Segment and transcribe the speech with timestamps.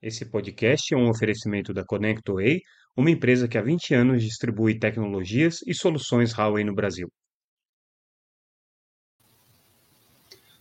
[0.00, 2.62] Esse podcast é um oferecimento da ConnectWay,
[2.96, 7.08] uma empresa que há 20 anos distribui tecnologias e soluções Huawei no Brasil.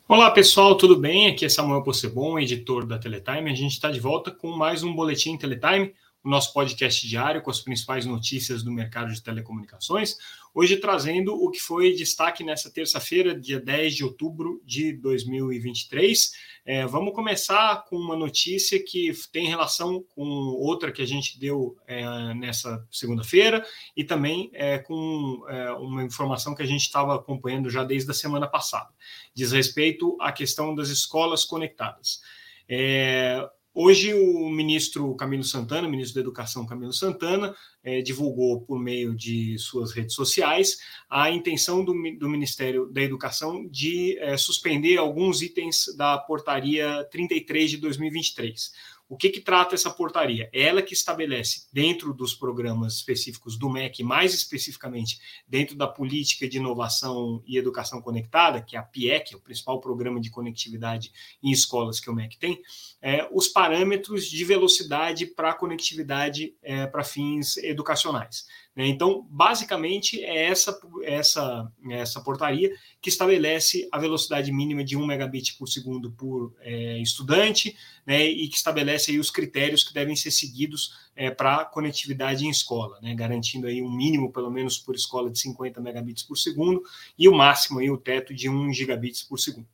[0.07, 1.27] Olá pessoal, tudo bem?
[1.27, 3.51] Aqui é Samuel Possebon, editor da Teletime.
[3.51, 5.93] A gente está de volta com mais um Boletim Teletime,
[6.27, 10.17] nosso podcast diário com as principais notícias do mercado de telecomunicações.
[10.53, 16.31] Hoje trazendo o que foi destaque nessa terça-feira, dia 10 de outubro de 2023.
[16.65, 21.77] É, vamos começar com uma notícia que tem relação com outra que a gente deu
[21.85, 23.63] é, nessa segunda-feira
[23.95, 28.13] e também é, com é, uma informação que a gente estava acompanhando já desde a
[28.13, 28.89] semana passada.
[29.33, 32.19] Diz respeito à questão das escolas conectadas.
[32.67, 33.47] É,
[33.79, 39.55] Hoje, o ministro Camilo Santana, ministro da Educação Camilo Santana, é, divulgou por meio de
[39.59, 45.95] suas redes sociais a intenção do, do Ministério da Educação de é, suspender alguns itens
[45.95, 48.71] da portaria 33 de 2023.
[49.09, 50.49] O que, que trata essa portaria?
[50.51, 56.57] Ela que estabelece, dentro dos programas específicos do MEC, mais especificamente dentro da política de
[56.57, 62.01] inovação e educação conectada, que é a PIEC, o principal programa de conectividade em escolas
[62.01, 62.61] que o MEC tem,
[63.01, 68.45] é, os parâmetros de velocidade para conectividade é, para fins educacionais.
[68.77, 68.85] Né?
[68.85, 75.57] Então, basicamente, é essa, essa, essa portaria que estabelece a velocidade mínima de 1 megabit
[75.57, 78.23] por segundo por é, estudante né?
[78.23, 82.99] e que estabelece aí os critérios que devem ser seguidos é, para conectividade em escola,
[83.01, 83.15] né?
[83.15, 86.83] garantindo aí um mínimo, pelo menos, por escola de 50 megabits por segundo
[87.17, 89.67] e o máximo, aí, o teto de 1 gigabits por segundo.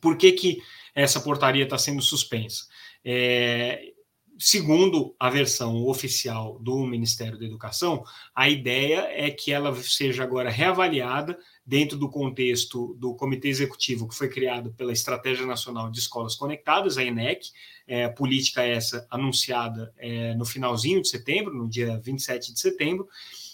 [0.00, 0.62] Por que, que
[0.94, 2.68] essa portaria está sendo suspensa?
[3.04, 3.92] É,
[4.38, 10.48] segundo a versão oficial do Ministério da Educação, a ideia é que ela seja agora
[10.48, 11.36] reavaliada
[11.66, 16.96] dentro do contexto do Comitê Executivo que foi criado pela Estratégia Nacional de Escolas Conectadas,
[16.96, 17.50] a ENEC,
[17.86, 23.08] é, política essa anunciada é, no finalzinho de setembro, no dia 27 de setembro,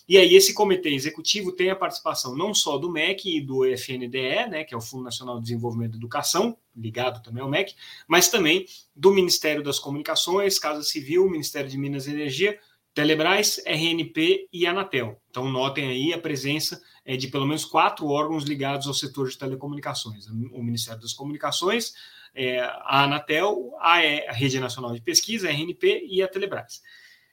[0.08, 4.48] e aí esse comitê executivo tem a participação não só do MEC e do FNDE,
[4.50, 7.74] né, que é o Fundo Nacional de Desenvolvimento da Educação, ligado também ao MEC,
[8.06, 12.58] mas também do Ministério das Comunicações, Casa Civil, Ministério de Minas e Energia,
[12.92, 15.20] Telebrás, RNP e Anatel.
[15.30, 19.36] Então notem aí a presença é, de pelo menos quatro órgãos ligados ao setor de
[19.36, 21.94] telecomunicações: o Ministério das Comunicações,
[22.34, 26.82] é, a Anatel, a, a Rede Nacional de Pesquisa, a RNP e a Telebrás.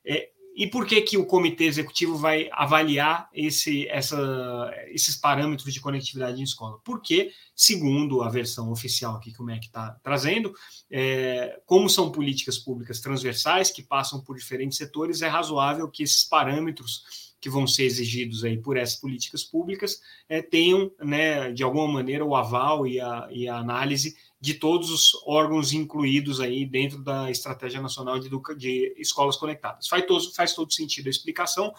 [0.04, 5.80] É, e por que, que o comitê executivo vai avaliar esse, essa, esses parâmetros de
[5.80, 6.80] conectividade em escola?
[6.84, 10.54] Porque, segundo a versão oficial aqui que o MEC está trazendo,
[10.90, 16.24] é, como são políticas públicas transversais que passam por diferentes setores, é razoável que esses
[16.24, 21.88] parâmetros que vão ser exigidos aí por essas políticas públicas é, tenham, né, de alguma
[21.88, 27.04] maneira, o aval e a, e a análise de todos os órgãos incluídos aí dentro
[27.04, 29.88] da Estratégia Nacional de, Educa de Escolas Conectadas.
[29.88, 31.72] Faz todo, faz todo sentido a explicação,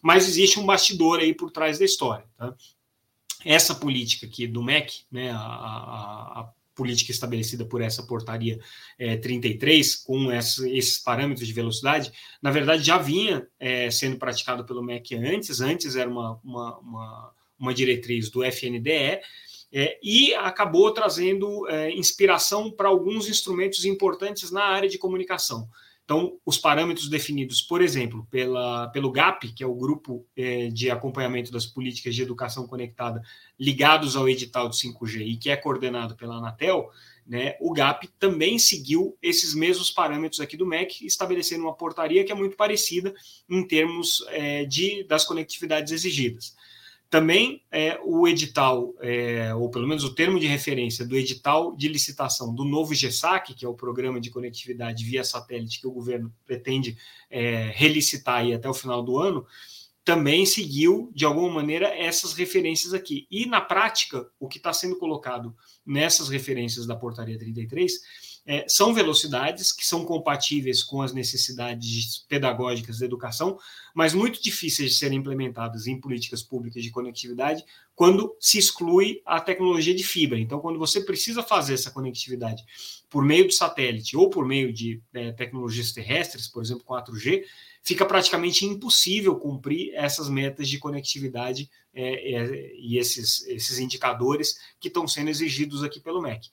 [0.00, 2.24] mas existe um bastidor aí por trás da história.
[2.36, 2.54] Tá?
[3.44, 8.60] Essa política aqui do MEC, né, a, a, a política estabelecida por essa portaria
[8.96, 14.64] é, 33, com essa, esses parâmetros de velocidade, na verdade já vinha é, sendo praticado
[14.64, 19.20] pelo MEC antes, antes era uma, uma, uma, uma diretriz do FNDE,
[19.76, 25.68] é, e acabou trazendo é, inspiração para alguns instrumentos importantes na área de comunicação.
[26.04, 30.90] Então, os parâmetros definidos, por exemplo, pela, pelo GAP, que é o Grupo é, de
[30.90, 33.20] Acompanhamento das Políticas de Educação Conectada
[33.58, 36.90] ligados ao edital de 5G e que é coordenado pela Anatel,
[37.26, 42.30] né, o GAP também seguiu esses mesmos parâmetros aqui do MEC, estabelecendo uma portaria que
[42.30, 43.12] é muito parecida
[43.48, 46.54] em termos é, de, das conectividades exigidas.
[47.14, 51.86] Também é, o edital, é, ou pelo menos o termo de referência do edital de
[51.86, 56.34] licitação do novo GESAC, que é o programa de conectividade via satélite que o governo
[56.44, 56.98] pretende
[57.30, 59.46] é, relicitar aí até o final do ano,
[60.04, 63.28] também seguiu, de alguma maneira, essas referências aqui.
[63.30, 65.54] E, na prática, o que está sendo colocado
[65.86, 72.98] nessas referências da portaria 33 é, são velocidades que são compatíveis com as necessidades pedagógicas
[72.98, 73.58] da educação,
[73.94, 77.64] mas muito difíceis de serem implementadas em políticas públicas de conectividade
[77.94, 80.38] quando se exclui a tecnologia de fibra.
[80.38, 82.64] Então, quando você precisa fazer essa conectividade
[83.08, 87.44] por meio de satélite ou por meio de é, tecnologias terrestres, por exemplo, 4G,
[87.82, 94.88] fica praticamente impossível cumprir essas metas de conectividade é, é, e esses, esses indicadores que
[94.88, 96.48] estão sendo exigidos aqui pelo MEC.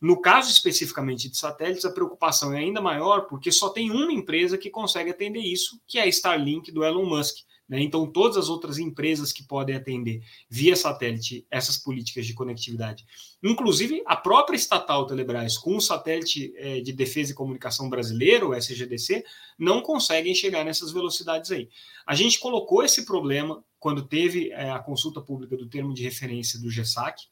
[0.00, 4.56] No caso especificamente de satélites, a preocupação é ainda maior porque só tem uma empresa
[4.56, 7.36] que consegue atender isso, que é a Starlink do Elon Musk.
[7.70, 7.80] Né?
[7.82, 13.06] Então, todas as outras empresas que podem atender via satélite essas políticas de conectividade,
[13.40, 18.54] inclusive a própria estatal Telebrás, com o satélite é, de defesa e comunicação brasileiro, o
[18.54, 19.22] SGDC,
[19.56, 21.68] não conseguem chegar nessas velocidades aí.
[22.04, 26.58] A gente colocou esse problema quando teve é, a consulta pública do termo de referência
[26.58, 27.28] do GESAC,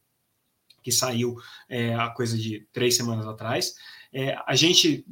[0.88, 1.36] que saiu
[1.68, 3.74] é, a coisa de três semanas atrás.
[4.10, 5.04] É, a gente,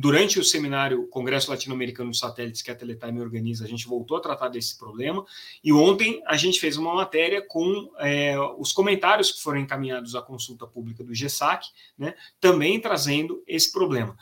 [0.00, 4.20] durante o seminário Congresso Latino-Americano de Satélites, que a Teletime organiza, a gente voltou a
[4.20, 5.24] tratar desse problema.
[5.64, 10.22] E ontem a gente fez uma matéria com é, os comentários que foram encaminhados à
[10.22, 11.66] consulta pública do GESAC,
[11.98, 14.16] né, também trazendo esse problema.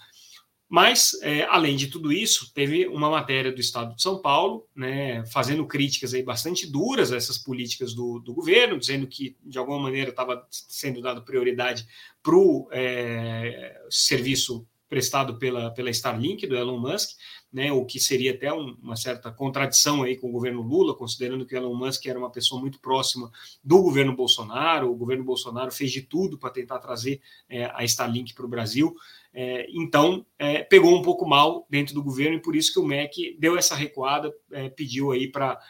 [0.69, 5.25] Mas, é, além de tudo isso, teve uma matéria do Estado de São Paulo, né,
[5.26, 9.78] fazendo críticas aí bastante duras a essas políticas do, do governo, dizendo que, de alguma
[9.78, 11.87] maneira, estava sendo dado prioridade
[12.22, 17.11] para o é, serviço prestado pela, pela Starlink, do Elon Musk,
[17.54, 21.46] né, o que seria até um, uma certa contradição aí com o governo Lula, considerando
[21.46, 23.30] que Elon Musk era uma pessoa muito próxima
[23.62, 28.34] do governo Bolsonaro, o governo Bolsonaro fez de tudo para tentar trazer é, a Starlink
[28.34, 28.96] para o Brasil,
[29.32, 32.84] é, então, é, pegou um pouco mal dentro do governo e por isso que o
[32.84, 35.60] MEC deu essa recuada, é, pediu aí para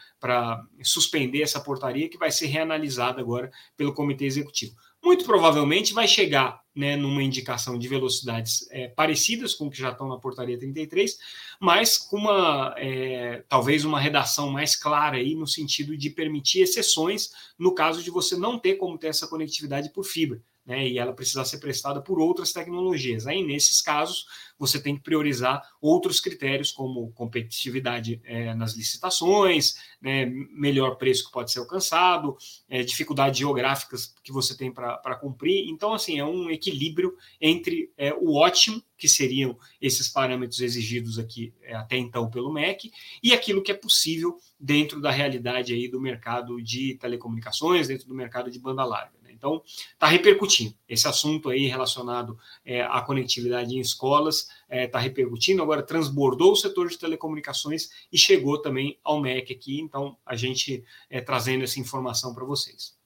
[0.83, 4.75] suspender essa portaria que vai ser reanalisada agora pelo Comitê Executivo.
[5.05, 9.91] Muito provavelmente vai chegar né, numa indicação de velocidades é, parecidas com o que já
[9.91, 11.15] estão na portaria 33,
[11.59, 17.29] mas com uma é, talvez uma redação mais clara aí no sentido de permitir exceções
[17.57, 21.13] no caso de você não ter como ter essa conectividade por fibra né, e ela
[21.13, 23.27] precisa ser prestada por outras tecnologias.
[23.27, 24.25] Aí, nesses casos,
[24.57, 31.31] você tem que priorizar outros critérios, como competitividade é, nas licitações, né, melhor preço que
[31.31, 32.35] pode ser alcançado,
[32.67, 35.69] é, dificuldades geográficas que você tem para cumprir.
[35.69, 41.53] Então, assim, é um equilíbrio entre é, o ótimo, que seriam esses parâmetros exigidos aqui
[41.61, 42.91] é, até então pelo MEC,
[43.21, 48.15] e aquilo que é possível dentro da realidade aí do mercado de telecomunicações, dentro do
[48.15, 49.14] mercado de banda larga.
[49.45, 49.61] Então,
[49.93, 50.73] está repercutindo.
[50.89, 56.53] Esse assunto aí relacionado é, à conectividade em escolas está é, tá repercutindo, agora transbordou
[56.53, 59.79] o setor de telecomunicações e chegou também ao MEC aqui.
[59.79, 62.97] Então, a gente é, trazendo essa informação para vocês.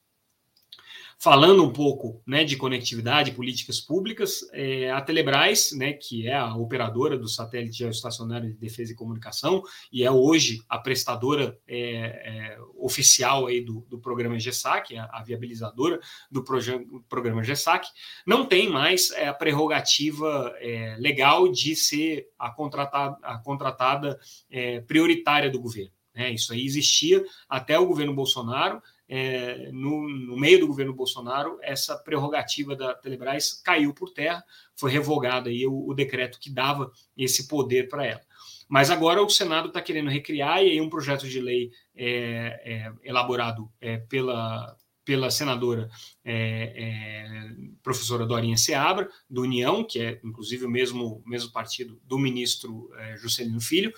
[1.21, 6.55] Falando um pouco né, de conectividade, políticas públicas, é, a Telebrás, né, que é a
[6.55, 9.61] operadora do satélite geoestacionário de defesa e comunicação,
[9.91, 15.21] e é hoje a prestadora é, é, oficial aí do, do programa GESAC, a, a
[15.21, 15.99] viabilizadora
[16.31, 17.89] do programa GESAC,
[18.25, 24.17] não tem mais é, a prerrogativa é, legal de ser a contratada, a contratada
[24.49, 25.91] é, prioritária do governo.
[26.15, 26.31] Né?
[26.31, 31.97] Isso aí existia até o governo Bolsonaro, é, no, no, meio do governo Bolsonaro, essa
[31.97, 34.43] prerrogativa da Telebrás caiu por terra,
[34.75, 38.21] foi revogado aí o, o decreto que dava esse poder para ela.
[38.69, 42.93] Mas agora o Senado está querendo recriar e aí um projeto de lei é, é,
[43.03, 45.89] elaborado é, pela, pela senadora
[46.23, 47.51] é, é,
[47.81, 53.59] professora Dorinha Seabra, do União, que é inclusive o mesmo, mesmo partido do ministro Juscelino
[53.59, 53.91] Filho,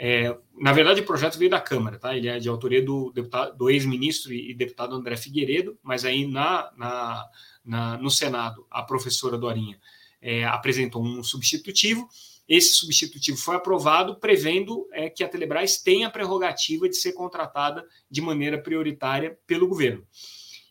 [0.00, 2.16] é, na verdade, o projeto veio da Câmara, tá?
[2.16, 3.12] Ele é de autoria do,
[3.56, 7.26] do ex-ministro e deputado André Figueiredo, mas aí na, na,
[7.64, 9.78] na no Senado, a professora Dorinha
[10.22, 12.08] é, apresentou um substitutivo.
[12.48, 17.84] Esse substitutivo foi aprovado, prevendo é, que a Telebrás tenha a prerrogativa de ser contratada
[18.08, 20.06] de maneira prioritária pelo governo.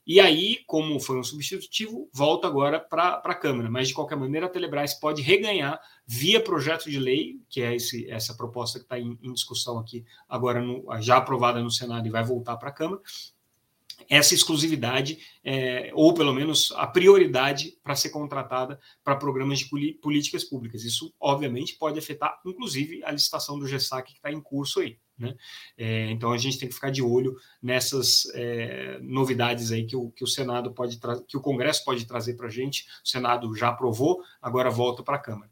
[0.08, 3.70] E aí, como foi um substitutivo, volta agora para a Câmara.
[3.70, 8.10] Mas, de qualquer maneira, a Telebrás pode reganhar via projeto de lei, que é esse,
[8.10, 12.10] essa proposta que está em, em, discussão aqui, agora no, já aprovada no Senado e
[12.10, 13.02] vai voltar para a Câmara,
[14.08, 20.46] essa exclusividade, é, ou pelo menos a prioridade para ser contratada para programas de políticas
[20.46, 20.86] públicas.
[20.86, 24.98] Isso, obviamente, pode afetar, inclusive, a licitação do GESAC que está em curso aí.
[25.18, 25.36] Né?
[25.78, 30.12] É, então a gente tem que ficar de olho nessas é, novidades aí que o,
[30.12, 32.86] que o Senado pode que o Congresso pode trazer para a gente.
[33.04, 35.50] O Senado já aprovou, agora volta para a Câmara.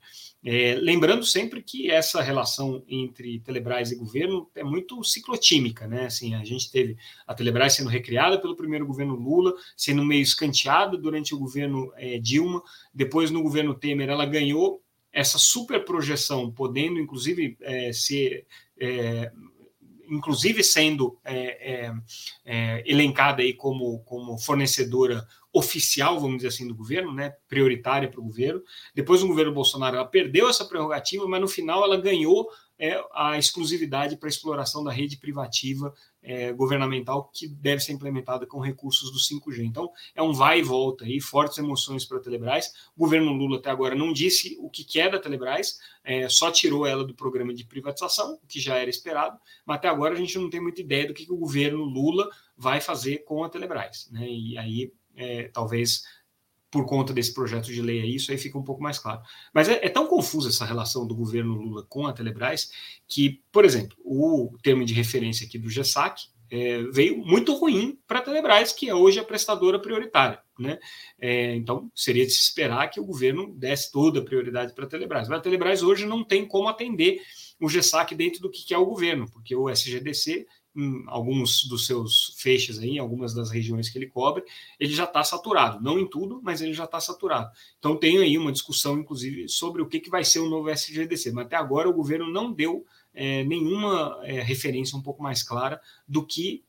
[0.47, 6.05] É, lembrando sempre que essa relação entre Telebrás e governo é muito ciclotímica, né?
[6.05, 6.95] Assim, a gente teve
[7.25, 12.19] a Telebrás sendo recriada pelo primeiro governo Lula, sendo meio escanteada durante o governo é,
[12.19, 12.61] Dilma,
[12.93, 18.45] depois no governo Temer ela ganhou essa super projeção, podendo inclusive é, ser
[18.79, 19.31] é,
[20.09, 21.93] inclusive sendo é, é,
[22.45, 28.19] é, elencada aí como, como fornecedora oficial, vamos dizer assim, do governo, né, prioritária para
[28.19, 28.61] o governo.
[28.93, 33.37] Depois do governo Bolsonaro, ela perdeu essa prerrogativa, mas no final ela ganhou é a
[33.37, 39.19] exclusividade para exploração da rede privativa é, governamental que deve ser implementada com recursos do
[39.19, 39.63] 5G.
[39.63, 42.73] Então, é um vai e volta aí, fortes emoções para a Telebrás.
[42.95, 46.85] O governo Lula até agora não disse o que quer da Telebrás, é, só tirou
[46.85, 50.37] ela do programa de privatização, o que já era esperado, mas até agora a gente
[50.37, 52.27] não tem muita ideia do que, que o governo Lula
[52.57, 54.09] vai fazer com a Telebrás.
[54.11, 54.27] Né?
[54.27, 56.03] E aí, é, talvez
[56.75, 59.21] por conta desse projeto de lei aí, isso aí fica um pouco mais claro.
[59.53, 62.69] Mas é, é, tão confusa essa relação do governo Lula com a Telebrás
[63.07, 68.19] que, por exemplo, o termo de referência aqui do GESAC é, veio muito ruim para
[68.19, 70.41] a Telebrás, que é hoje a prestadora prioritária.
[70.59, 70.77] Né?
[71.17, 74.89] É, então, seria de se esperar que o governo desse toda a prioridade para a
[74.89, 75.29] Telebrás.
[75.29, 77.21] Mas a Telebrás hoje não tem como atender
[77.57, 82.35] o GESAC dentro do que é o governo, porque o SGDC em alguns dos seus
[82.37, 84.43] feixes aí, em algumas das regiões que ele cobre,
[84.79, 85.81] ele já está saturado.
[85.81, 87.51] Não em tudo, mas ele já está saturado.
[87.79, 91.31] Então tem aí uma discussão, inclusive, sobre o que, que vai ser o novo SGDC.
[91.31, 95.79] Mas até agora o governo não deu é, nenhuma é, referência um pouco mais clara
[96.05, 96.63] do que,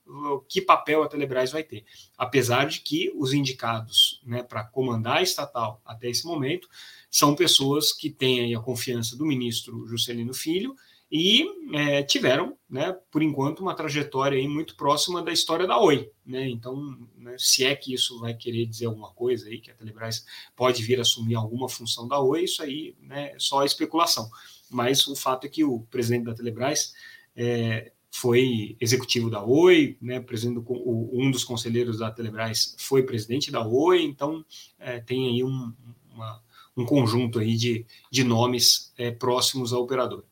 [0.49, 1.85] que papel a Telebrás vai ter.
[2.17, 6.69] Apesar de que os indicados né, para comandar a estatal até esse momento
[7.11, 10.77] são pessoas que têm a confiança do ministro Juscelino Filho
[11.11, 16.11] e é, tiveram, né, por enquanto, uma trajetória aí muito próxima da história da Oi.
[16.25, 16.49] Né?
[16.49, 16.77] Então,
[17.17, 20.25] né, se é que isso vai querer dizer alguma coisa aí, que a Telebrás
[20.57, 24.29] pode vir assumir alguma função da Oi, isso aí né, é só especulação.
[24.69, 26.93] Mas o fato é que o presidente da Telebrás
[27.37, 33.53] é, foi executivo da Oi, né, presidente do, um dos conselheiros da Telebrás foi presidente
[33.53, 34.45] da Oi, então
[34.79, 35.73] é, tem aí um,
[36.13, 36.43] uma,
[36.77, 40.25] um conjunto aí de, de nomes é, próximos ao operador.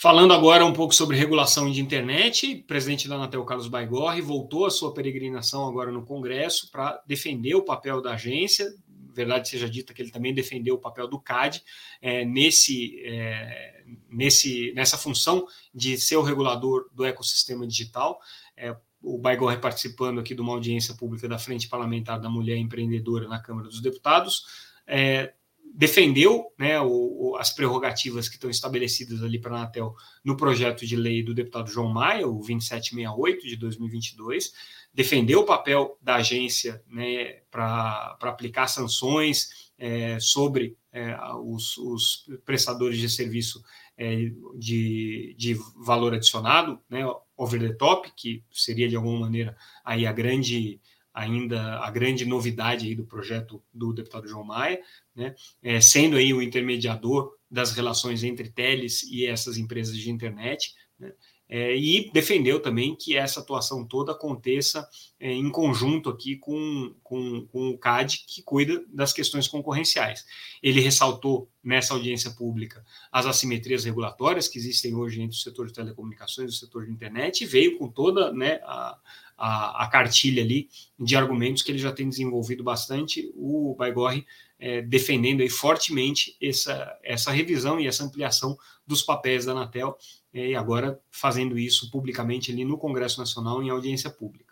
[0.00, 4.64] Falando agora um pouco sobre regulação de internet, o presidente da Anatel, Carlos Baigorre, voltou
[4.64, 8.72] a sua peregrinação agora no Congresso para defender o papel da agência.
[9.12, 11.64] Verdade seja dita que ele também defendeu o papel do CAD
[12.00, 18.20] é, nesse, é, nesse, nessa função de ser o regulador do ecossistema digital.
[18.56, 23.26] É, o Baigorre participando aqui de uma audiência pública da Frente Parlamentar da Mulher Empreendedora
[23.26, 24.68] na Câmara dos Deputados.
[24.86, 25.34] É,
[25.74, 26.86] defendeu né, o,
[27.30, 29.94] o, as prerrogativas que estão estabelecidas ali para a Anatel
[30.24, 34.52] no projeto de lei do deputado João Maia, o 2768 de 2022,
[34.92, 42.98] defendeu o papel da agência né, para aplicar sanções é, sobre é, os, os, prestadores
[42.98, 43.62] de serviço
[43.96, 47.04] é, de, de valor adicionado, né,
[47.36, 50.80] over the top, que seria de alguma maneira aí a grande
[51.18, 54.80] ainda a grande novidade aí do projeto do deputado João Maia,
[55.18, 60.74] né, é, sendo aí o intermediador das relações entre teles e essas empresas de internet,
[60.98, 61.12] né,
[61.50, 64.86] é, e defendeu também que essa atuação toda aconteça
[65.18, 70.26] é, em conjunto aqui com, com, com, o CAD, que cuida das questões concorrenciais.
[70.62, 75.72] Ele ressaltou nessa audiência pública as assimetrias regulatórias que existem hoje entre o setor de
[75.72, 78.98] telecomunicações e o setor de internet, e veio com toda né, a,
[79.38, 84.26] a, a, cartilha ali de argumentos que ele já tem desenvolvido bastante, o Baigorre
[84.58, 89.96] é, defendendo aí fortemente essa, essa revisão e essa ampliação dos papéis da Anatel,
[90.32, 94.48] é, e agora fazendo isso publicamente ali no Congresso Nacional em audiência pública.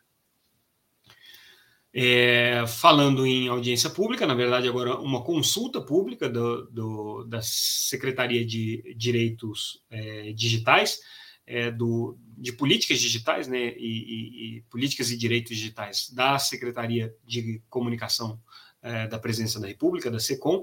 [1.98, 8.44] É, falando em audiência pública, na verdade, agora uma consulta pública do, do da Secretaria
[8.44, 11.00] de Direitos é, Digitais,
[11.46, 17.14] é, do, de políticas digitais né, e, e, e, políticas e direitos digitais da Secretaria
[17.24, 18.38] de Comunicação
[18.82, 20.62] é, da Presidência da República, da SECOM.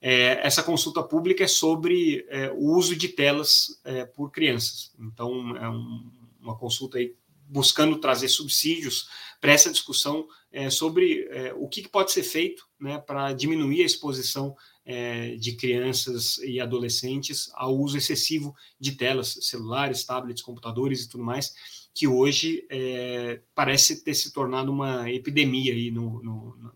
[0.00, 4.92] É, essa consulta pública é sobre é, o uso de telas é, por crianças.
[4.98, 7.14] Então, é um, uma consulta aí
[7.46, 9.08] buscando trazer subsídios
[9.40, 13.86] para essa discussão é, sobre o que, que, pode ser feito né, para diminuir a
[13.86, 21.08] exposição é, de crianças e adolescentes ao uso excessivo de telas, celulares, tablets, computadores e
[21.08, 21.54] tudo mais,
[21.94, 26.74] que hoje é, parece ter se tornado uma epidemia aí no, no,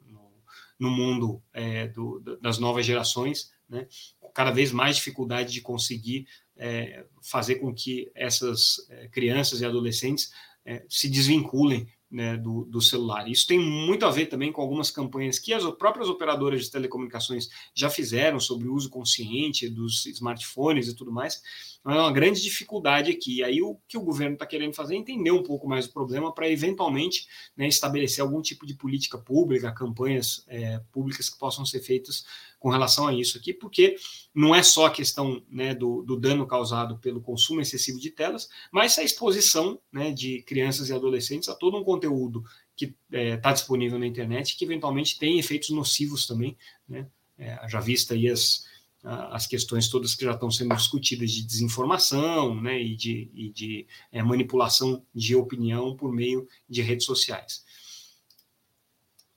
[0.79, 3.87] no, mundo é, do, das novas gerações, né?
[4.35, 10.33] cada vez mais dificuldade de conseguir é, fazer com que essas é, crianças e adolescentes
[10.65, 13.29] é, se desvinculem né, do, do, celular.
[13.29, 17.49] Isso tem muito a ver também com algumas campanhas que as próprias operadoras de telecomunicações
[17.75, 21.43] já fizeram sobre o uso consciente dos smartphones e tudo mais.
[21.81, 23.43] Então, é uma grande dificuldade aqui.
[23.45, 26.33] Aí o que o governo está querendo fazer é entender um pouco mais o problema
[26.33, 31.81] para eventualmente né, estabelecer algum tipo de política pública, campanhas é, públicas que possam ser
[31.81, 32.25] feitas
[32.59, 33.97] com relação a isso aqui, porque
[34.35, 38.49] não é só a questão né, do, do, dano causado pelo consumo excessivo de telas,
[38.73, 42.45] mas a exposição né, de crianças e adolescentes a todo um conteúdo
[42.77, 46.57] que está é, tá disponível na internet que eventualmente tem efeitos nocivos também,
[46.89, 47.07] né?
[47.37, 48.65] É, já vista aí as,
[49.03, 53.87] as questões todas que já estão sendo discutidas de desinformação né, e de, e de
[54.11, 57.65] é, manipulação de opinião por meio de redes sociais.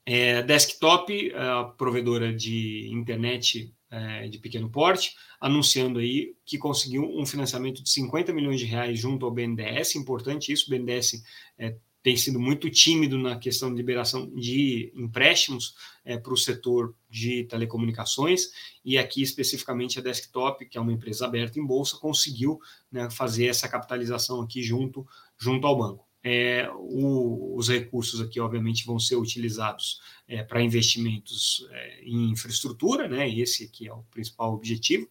[0.03, 7.25] É, desktop, a provedora de internet é, de pequeno porte, anunciando aí que conseguiu um
[7.25, 11.23] financiamento de 50 milhões de reais junto ao BNDES, importante isso, o BNDES
[11.59, 16.95] é, tem sido muito tímido na questão de liberação de empréstimos é, para o setor
[17.09, 18.51] de telecomunicações,
[18.83, 22.59] e aqui especificamente a Desktop, que é uma empresa aberta em bolsa, conseguiu
[22.91, 25.05] né, fazer essa capitalização aqui junto,
[25.37, 26.07] junto ao banco.
[26.23, 33.07] É, o, os recursos aqui, obviamente, vão ser utilizados é, para investimentos é, em infraestrutura,
[33.07, 33.27] né?
[33.27, 35.09] Esse aqui é o principal objetivo.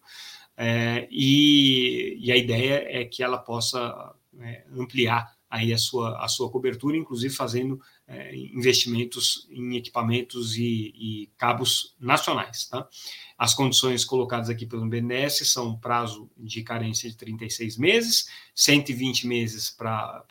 [0.56, 6.28] É, e, e, a ideia é que ela possa é, ampliar aí a sua, a
[6.28, 12.66] sua cobertura, inclusive fazendo é, investimentos em equipamentos e, e, cabos nacionais.
[12.66, 12.88] Tá?
[13.37, 19.71] As condições colocadas aqui pelo BNDES são prazo de carência de 36 meses, 120 meses
[19.71, 20.25] para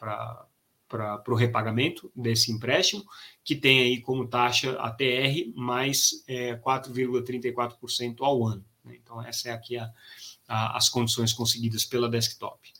[0.89, 3.05] para o repagamento desse empréstimo,
[3.43, 8.65] que tem aí como taxa a TR mais é, 4,34% ao ano.
[8.83, 8.97] Né?
[8.99, 9.87] Então, essa é aqui a,
[10.47, 12.73] a, as condições conseguidas pela desktop.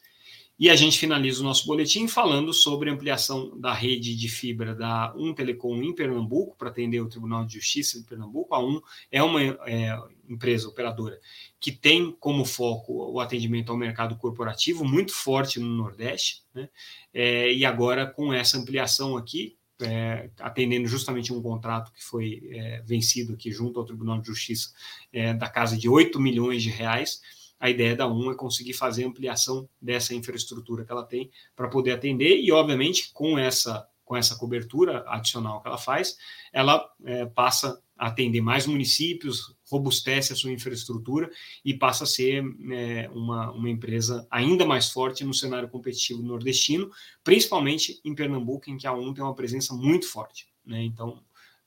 [0.60, 4.76] E a gente finaliza o nosso boletim falando sobre a ampliação da rede de fibra
[4.76, 8.54] da Um Telecom em Pernambuco, para atender o Tribunal de Justiça de Pernambuco.
[8.54, 9.98] A Um é uma é,
[10.28, 11.18] empresa operadora
[11.62, 16.68] que tem como foco o atendimento ao mercado corporativo, muito forte no Nordeste, né?
[17.14, 22.82] É, e agora com essa ampliação aqui, é, atendendo justamente um contrato que foi é,
[22.82, 24.74] vencido aqui junto ao Tribunal de Justiça
[25.14, 27.22] é, da casa de 8 milhões de reais
[27.60, 31.92] a ideia da UM é conseguir fazer ampliação dessa infraestrutura que ela tem para poder
[31.92, 36.18] atender e, obviamente, com essa, com essa cobertura adicional que ela faz,
[36.54, 41.30] ela é, passa a atender mais municípios, robustece a sua infraestrutura
[41.66, 46.90] e passa a ser é, uma, uma empresa ainda mais forte no cenário competitivo nordestino,
[47.26, 50.48] principalmente em Pernambuco, em que a UM tem uma presença muito forte.
[50.66, 50.82] Né?
[50.84, 51.22] Então,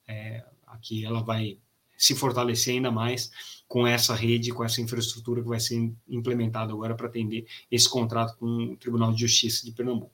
[0.08, 1.58] é, aqui ela vai
[2.02, 3.30] se fortalecer ainda mais
[3.68, 8.36] com essa rede, com essa infraestrutura que vai ser implementada agora para atender esse contrato
[8.36, 10.12] com o Tribunal de Justiça de Pernambuco.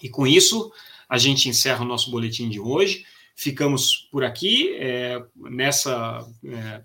[0.00, 0.72] E com isso,
[1.08, 3.04] a gente encerra o nosso boletim de hoje.
[3.34, 4.74] Ficamos por aqui.
[4.76, 6.84] É, nessa é,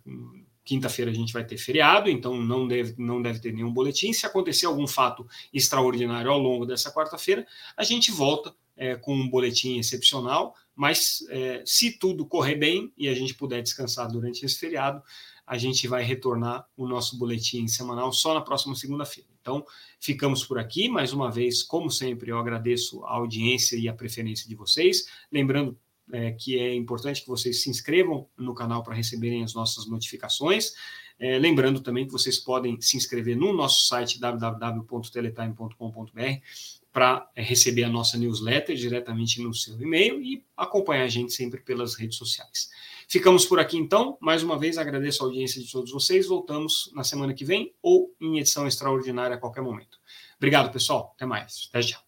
[0.63, 4.11] quinta-feira a gente vai ter feriado, então não deve, não deve ter nenhum boletim.
[4.13, 7.45] Se acontecer algum fato extraordinário ao longo dessa quarta-feira,
[7.77, 13.07] a gente volta é, com um boletim excepcional, mas é, se tudo correr bem e
[13.07, 15.01] a gente puder descansar durante esse feriado,
[15.47, 19.29] a gente vai retornar o nosso boletim semanal só na próxima segunda-feira.
[19.39, 19.63] Então,
[19.99, 20.89] ficamos por aqui.
[20.89, 25.05] Mais uma vez, como sempre, eu agradeço a audiência e a preferência de vocês.
[25.31, 25.77] Lembrando
[26.11, 30.73] é, que é importante que vocês se inscrevam no canal para receberem as nossas notificações.
[31.19, 37.89] É, lembrando também que vocês podem se inscrever no nosso site www.teletime.com.br para receber a
[37.89, 42.69] nossa newsletter diretamente no seu e-mail e acompanhar a gente sempre pelas redes sociais.
[43.09, 44.17] Ficamos por aqui então.
[44.21, 46.25] Mais uma vez agradeço a audiência de todos vocês.
[46.25, 49.99] Voltamos na semana que vem ou em edição extraordinária a qualquer momento.
[50.37, 51.11] Obrigado, pessoal.
[51.17, 51.67] Até mais.
[51.69, 51.99] Até já.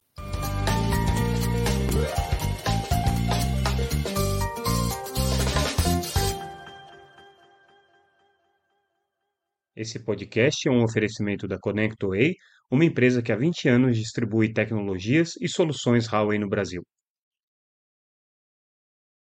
[9.75, 12.37] Esse podcast é um oferecimento da ConnectWay
[12.71, 16.83] uma empresa que há 20 anos distribui tecnologias e soluções Huawei no Brasil.